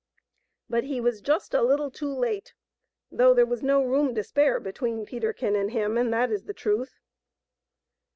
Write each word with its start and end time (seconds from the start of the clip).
But 0.67 0.85
he 0.85 0.99
was 0.99 1.21
just 1.21 1.53
a 1.53 1.61
little 1.61 1.91
too 1.91 2.11
late, 2.11 2.55
though 3.11 3.35
there 3.35 3.45
was 3.45 3.61
no 3.61 3.83
room 3.83 4.15
to 4.15 4.23
spare 4.23 4.59
between 4.59 5.05
Peterkin 5.05 5.55
and 5.55 5.69
him, 5.69 5.95
and 5.95 6.11
that 6.11 6.31
is 6.31 6.45
the 6.45 6.55
truth. 6.55 6.97